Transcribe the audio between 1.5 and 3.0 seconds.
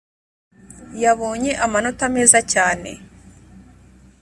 amanota meza cyane